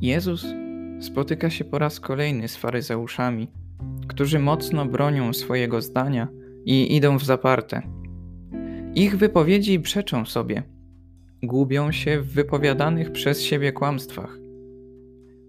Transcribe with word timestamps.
Jezus 0.00 0.46
spotyka 1.00 1.50
się 1.50 1.64
po 1.64 1.78
raz 1.78 2.00
kolejny 2.00 2.48
z 2.48 2.56
faryzeuszami, 2.56 3.48
którzy 4.08 4.38
mocno 4.38 4.86
bronią 4.86 5.32
swojego 5.32 5.82
zdania 5.82 6.28
i 6.64 6.96
idą 6.96 7.18
w 7.18 7.24
zaparte. 7.24 7.82
Ich 8.94 9.16
wypowiedzi 9.16 9.80
przeczą 9.80 10.24
sobie, 10.24 10.62
gubią 11.42 11.92
się 11.92 12.20
w 12.20 12.32
wypowiadanych 12.32 13.12
przez 13.12 13.42
siebie 13.42 13.72
kłamstwach. 13.72 14.38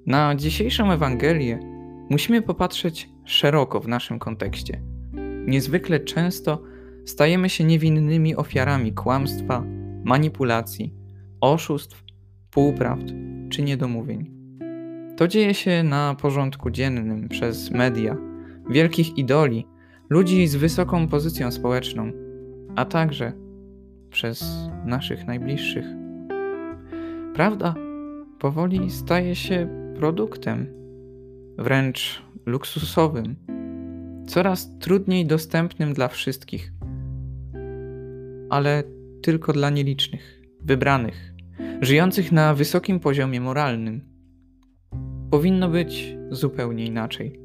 Na 0.05 0.35
dzisiejszą 0.35 0.91
Ewangelię 0.91 1.59
musimy 2.09 2.41
popatrzeć 2.41 3.09
szeroko 3.25 3.79
w 3.79 3.87
naszym 3.87 4.19
kontekście. 4.19 4.81
Niezwykle 5.47 5.99
często 5.99 6.63
stajemy 7.05 7.49
się 7.49 7.63
niewinnymi 7.63 8.35
ofiarami 8.35 8.93
kłamstwa, 8.93 9.63
manipulacji, 10.03 10.93
oszustw, 11.41 12.03
półprawd 12.51 13.05
czy 13.49 13.63
niedomówień. 13.63 14.36
To 15.17 15.27
dzieje 15.27 15.53
się 15.53 15.83
na 15.83 16.15
porządku 16.21 16.69
dziennym 16.69 17.29
przez 17.29 17.71
media, 17.71 18.17
wielkich 18.69 19.17
idoli, 19.17 19.67
ludzi 20.09 20.47
z 20.47 20.55
wysoką 20.55 21.07
pozycją 21.07 21.51
społeczną, 21.51 22.11
a 22.75 22.85
także 22.85 23.33
przez 24.09 24.69
naszych 24.85 25.27
najbliższych. 25.27 25.85
Prawda 27.33 27.75
powoli 28.39 28.91
staje 28.91 29.35
się 29.35 29.67
produktem, 29.95 30.67
wręcz 31.57 32.21
luksusowym, 32.45 33.35
coraz 34.27 34.77
trudniej 34.79 35.25
dostępnym 35.25 35.93
dla 35.93 36.07
wszystkich, 36.07 36.71
ale 38.49 38.83
tylko 39.21 39.53
dla 39.53 39.69
nielicznych, 39.69 40.41
wybranych, 40.61 41.33
żyjących 41.81 42.31
na 42.31 42.53
wysokim 42.53 42.99
poziomie 42.99 43.41
moralnym. 43.41 44.16
Powinno 45.31 45.69
być 45.69 46.17
zupełnie 46.31 46.85
inaczej. 46.85 47.39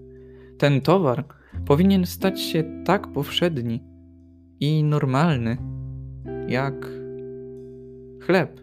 Ten 0.58 0.80
towar 0.80 1.24
powinien 1.66 2.06
stać 2.06 2.40
się 2.40 2.82
tak 2.84 3.12
powszedni 3.12 3.84
i 4.60 4.84
normalny, 4.84 5.56
jak 6.48 6.90
chleb, 8.20 8.60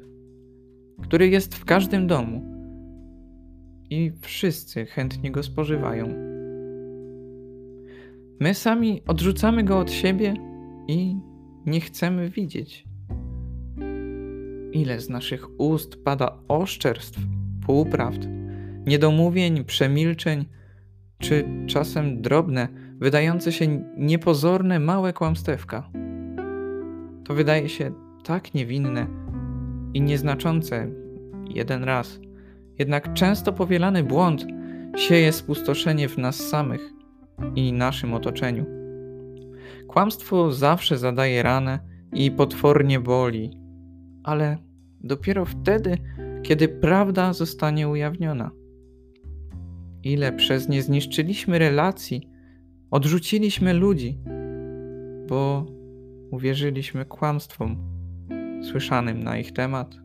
który 1.02 1.28
jest 1.28 1.56
w 1.56 1.66
każdym 1.66 2.08
domu 2.08 2.44
i 3.89 4.11
wszyscy 4.22 4.86
chętnie 4.86 5.31
go 5.31 5.44
spożywają. 5.44 6.08
My 8.39 8.54
sami 8.54 9.02
odrzucamy 9.08 9.64
go 9.64 9.80
od 9.80 9.92
siebie 9.92 10.33
i 10.88 11.16
nie 11.66 11.81
chcemy 11.81 12.30
widzieć. 12.30 12.86
Ile 14.72 15.00
z 15.00 15.09
naszych 15.09 15.59
ust 15.59 16.04
pada 16.04 16.39
oszczerstw, 16.48 17.20
półprawd, 17.66 18.28
niedomówień, 18.85 19.63
przemilczeń, 19.63 20.45
czy 21.19 21.45
czasem 21.67 22.22
drobne, 22.22 22.67
wydające 22.99 23.52
się 23.52 23.83
niepozorne 23.97 24.80
małe 24.80 25.13
kłamstewka. 25.13 25.89
To 27.23 27.33
wydaje 27.33 27.69
się 27.69 27.91
tak 28.23 28.53
niewinne 28.53 29.08
i 29.94 30.02
nieznaczące 30.02 30.88
jeden 31.49 31.83
raz, 31.83 32.19
jednak 32.80 33.13
często 33.13 33.53
powielany 33.53 34.03
błąd 34.03 34.45
sieje 34.97 35.31
spustoszenie 35.31 36.09
w 36.09 36.17
nas 36.17 36.36
samych 36.36 36.81
i 37.55 37.73
naszym 37.73 38.14
otoczeniu. 38.14 38.66
Kłamstwo 39.88 40.52
zawsze 40.52 40.98
zadaje 40.98 41.43
ranę 41.43 41.80
i 42.14 42.31
potwornie 42.31 42.99
boli, 42.99 43.52
ale 44.23 44.58
dopiero 45.04 45.45
wtedy, 45.45 45.98
kiedy 46.43 46.67
prawda 46.67 47.33
zostanie 47.33 47.87
ujawniona. 47.87 48.52
Ile 50.09 50.33
przez 50.33 50.70
nie 50.70 50.81
zniszczyliśmy 50.81 51.59
relacji, 51.59 52.30
odrzuciliśmy 52.92 53.73
ludzi, 53.73 54.17
bo 55.27 55.65
uwierzyliśmy 56.31 57.05
kłamstwom 57.05 57.77
słyszanym 58.71 59.23
na 59.23 59.37
ich 59.37 59.53
temat, 59.53 59.95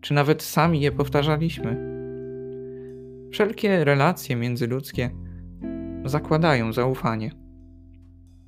czy 0.00 0.14
nawet 0.14 0.42
sami 0.42 0.80
je 0.80 0.92
powtarzaliśmy. 0.92 1.92
Wszelkie 3.30 3.84
relacje 3.84 4.36
międzyludzkie 4.36 5.10
zakładają 6.04 6.72
zaufanie. 6.72 7.30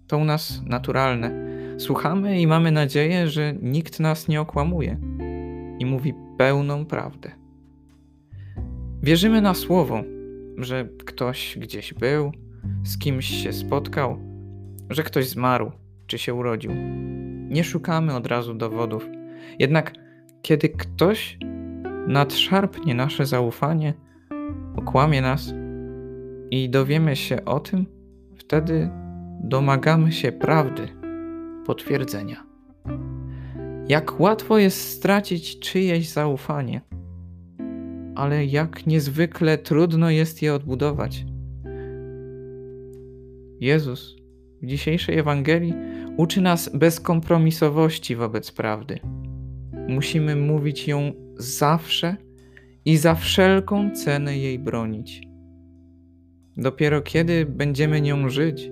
To 0.06 0.19
u 0.19 0.25
nas 0.25 0.62
naturalne. 0.67 1.31
Słuchamy 1.78 2.41
i 2.41 2.47
mamy 2.47 2.73
nadzieję, 2.73 3.28
że 3.28 3.55
nikt 3.62 4.00
nas 4.00 4.28
nie 4.28 4.41
okłamuje 4.41 4.99
i 5.78 5.87
mówi 5.87 6.15
pełną 6.39 6.87
prawdę. 6.87 7.31
Wierzymy 9.03 9.41
na 9.41 9.55
słowo, 9.55 10.03
że 10.59 10.89
ktoś 11.05 11.59
gdzieś 11.61 11.95
był, 11.95 12.33
z 12.85 12.99
kimś 12.99 13.27
się 13.27 13.53
spotkał, 13.53 14.19
że 14.91 15.03
ktoś 15.03 15.29
zmarł 15.29 15.73
czy 16.07 16.19
się 16.19 16.35
urodził. 16.35 16.73
Nie 17.49 17.65
szukamy 17.65 18.15
od 18.15 18.27
razu 18.27 18.55
dowodów. 18.55 19.09
Jednak 19.59 19.93
kiedy 20.43 20.69
ktoś 20.69 21.39
nadszarpnie 22.07 22.95
nasze 22.95 23.27
zaufanie, 23.27 23.95
okłamie 24.77 25.23
nas 25.23 25.55
i 26.51 26.71
dowiemy 26.71 27.17
się 27.17 27.45
o 27.45 27.61
tym, 27.61 27.87
wtedy 28.37 28.91
domagamy 29.41 30.13
się 30.13 30.33
prawdy, 30.33 30.89
potwierdzenia. 31.67 32.47
Jak 33.89 34.21
łatwo 34.21 34.59
jest 34.59 34.89
stracić 34.89 35.59
czyjeś 35.59 36.09
zaufanie, 36.09 36.81
ale 38.15 38.47
jak 38.47 38.87
niezwykle 38.87 39.59
trudno 39.59 40.11
jest 40.11 40.43
je 40.43 40.55
odbudować. 40.55 41.25
Jezus 43.61 44.17
w 44.63 44.67
dzisiejszej 44.67 45.19
Ewangelii 45.19 45.75
uczy 46.17 46.41
nas 46.41 46.71
bezkompromisowości 46.75 48.17
wobec 48.17 48.53
prawdy. 48.53 48.99
Musimy 49.89 50.37
mówić 50.37 50.89
ją 50.89 51.13
zawsze 51.37 52.17
i 52.85 52.97
za 52.97 53.15
wszelką 53.15 53.91
cenę 53.91 54.39
jej 54.39 54.59
bronić. 54.59 55.23
Dopiero 56.57 57.03
kiedy 57.03 57.47
będziemy 57.47 58.01
nią 58.01 58.29
żyć, 58.29 58.71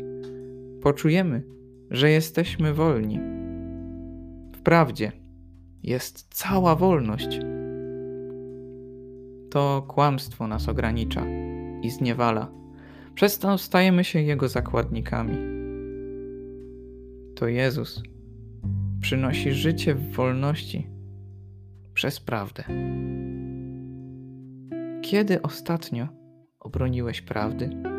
poczujemy, 0.82 1.42
że 1.90 2.10
jesteśmy 2.10 2.74
wolni. 2.74 3.20
Wprawdzie 4.54 5.12
jest 5.82 6.26
cała 6.34 6.76
wolność. 6.76 7.40
To 9.52 9.84
kłamstwo 9.88 10.46
nas 10.46 10.68
ogranicza 10.68 11.26
i 11.82 11.90
zniewala. 11.90 12.50
Przez 13.14 13.38
to 13.38 13.58
stajemy 13.58 14.04
się 14.04 14.20
jego 14.20 14.48
zakładnikami. 14.48 15.36
To 17.36 17.48
Jezus 17.48 18.02
przynosi 19.00 19.52
życie 19.52 19.94
w 19.94 20.12
wolności 20.12 20.86
przez 21.94 22.20
prawdę. 22.20 22.64
Kiedy 25.02 25.42
ostatnio 25.42 26.08
obroniłeś 26.60 27.22
prawdy? 27.22 27.91